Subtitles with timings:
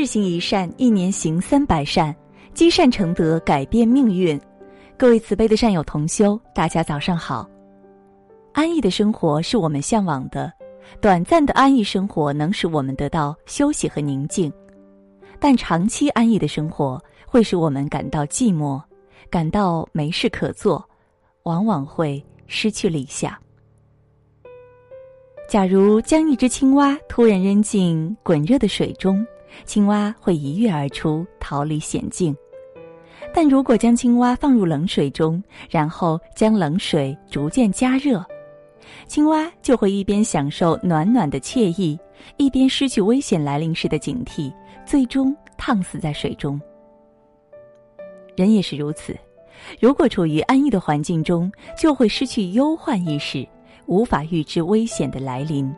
[0.00, 2.16] 日行一善，一年行三百善，
[2.54, 4.40] 积善成德，改变命运。
[4.96, 7.46] 各位慈悲的善友同修，大家早上好。
[8.54, 10.50] 安逸的生活是我们向往的，
[11.02, 14.50] 短暂的安逸生活能使我们得到休息和宁静，
[15.38, 18.80] 但长期安逸的生活会使我们感到寂寞，
[19.28, 20.82] 感到没事可做，
[21.42, 23.36] 往往会失去理想。
[25.46, 29.22] 假如将一只青蛙突然扔进滚热的水中，
[29.64, 32.36] 青蛙会一跃而出，逃离险境。
[33.32, 38.24] 但如果将青蛙放入冷水中，然后将冷水逐渐加热，
[39.06, 41.98] 青蛙就会一边享受暖暖的惬意，
[42.36, 44.52] 一边失去危险来临时的警惕，
[44.84, 46.60] 最终烫死在水中。
[48.36, 49.16] 人也是如此，
[49.80, 53.46] 如果处于安逸的环境中，就会失去忧患意识。
[53.86, 55.68] 无法预知危险的来临，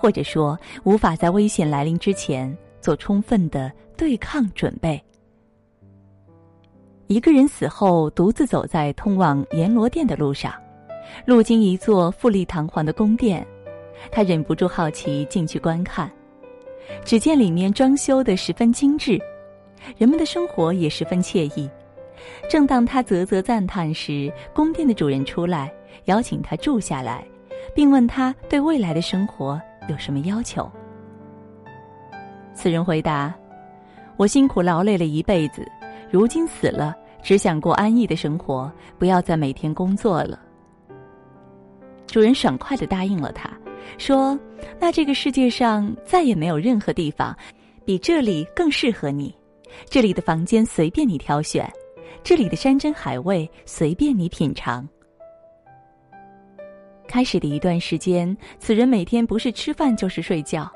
[0.00, 5.02] 或者说无法在危险来临之前做充分的对抗准备。
[7.06, 10.52] 一个人死后，独自走在通往阎罗殿的路上，
[11.24, 13.46] 路经一座富丽堂皇的宫殿，
[14.10, 16.10] 他忍不住好奇进去观看。
[17.04, 19.18] 只见里面装修的十分精致，
[19.96, 21.70] 人们的生活也十分惬意。
[22.50, 25.72] 正当他啧啧赞叹时，宫殿的主人出来
[26.06, 27.24] 邀请他住下来。
[27.74, 30.70] 并问他对未来的生活有什么要求。
[32.54, 33.34] 此人回答
[34.16, 35.66] ：“我辛苦劳累了一辈子，
[36.10, 40.38] 如今死了，只想过安逸的生活，不要再每天工作了。”
[42.06, 43.50] 主人爽快的答应了他，
[43.96, 44.38] 说
[44.78, 47.36] ：“那这个世界上再也没有任何地方
[47.84, 49.34] 比这里更适合你。
[49.88, 51.68] 这里的房间随便你挑选，
[52.22, 54.86] 这里的山珍海味随便你品尝。”
[57.08, 60.70] 开始的一段时间，此人每天不是吃饭就是睡觉，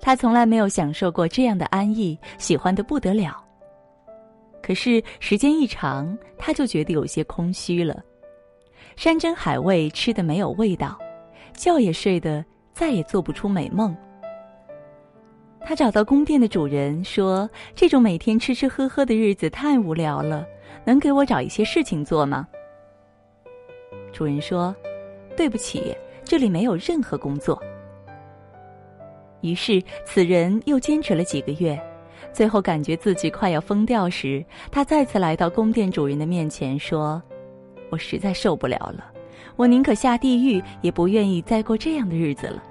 [0.00, 3.42] 他从来没有享受过这样的安逸，喜欢的不得了。
[4.62, 8.02] 可是时间一长，他就觉得有些空虚了，
[8.96, 10.98] 山珍海味吃的没有味道，
[11.54, 13.96] 觉也睡得再也做不出美梦。
[15.60, 20.46] 他找到宫殿的主人说：“这种每天吃吃喝喝的日子太无聊了，
[20.84, 22.46] 能给我找一些事情做吗？”
[24.12, 24.74] 主人说。
[25.36, 27.60] 对不起，这里没有任何工作。
[29.44, 31.78] 于是，此人又坚持了几个月，
[32.32, 37.22] 最后感觉自己快要疯掉时，他再次来到宫殿主人的面前，说
[37.92, 39.04] ：“我实在受不了了，
[39.56, 42.62] 我宁可下地狱，也不愿意再过这样的日子了。”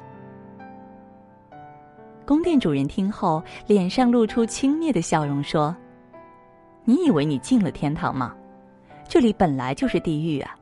[2.26, 5.76] 宫殿主人听后，脸上露出轻蔑的笑容，说
[6.86, 8.34] ：“你以为你进了天堂吗？
[9.08, 10.56] 这里本来就是地狱啊！”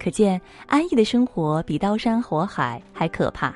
[0.00, 3.54] 可见安逸的生活比刀山火海还可怕。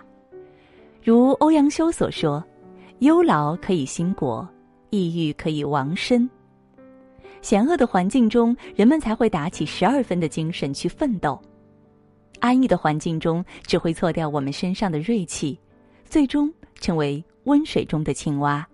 [1.07, 2.45] 如欧阳修所说
[2.99, 4.45] ：“忧劳可以兴国，
[4.91, 6.29] 抑郁可以亡身。”
[7.41, 11.41] 险恶的环境中，人们才会打起十二分的精神去奋斗；
[12.41, 15.57] 安逸的环境中，只会错掉我们身上的锐气，
[16.05, 18.67] 最终成为温水中的青蛙。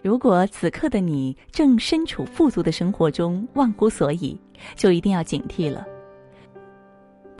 [0.00, 4.40] 如果此刻的你正身处富足的生活中，忘乎所以，
[4.76, 5.84] 就一定要警惕了。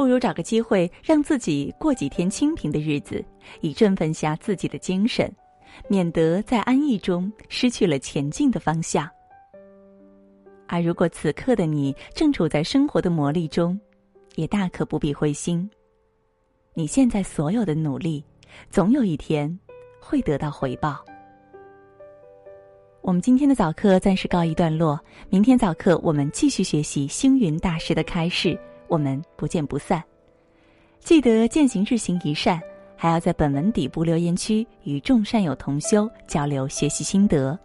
[0.04, 3.24] 不如找个机会让自己过几天清贫的日子，
[3.62, 5.34] 以振奋下自己的精神，
[5.88, 9.08] 免得在安逸中失去了前进的方向。
[10.68, 13.80] 而如果此刻的你正处在生活的磨砺中，
[14.34, 15.66] 也大可不必灰心。
[16.74, 18.22] 你现在所有的努力，
[18.68, 19.58] 总有一天
[19.98, 21.02] 会得到回报。
[23.00, 25.00] 我们今天的早课暂时告一段落，
[25.30, 28.54] 明天早课我们继续学习星云大师的开示，
[28.94, 30.00] 我们不见不散。
[31.00, 32.60] 记得践行日行一善，
[32.96, 37.58] 还要在本文底部留言区与众善友同修交流学习心得。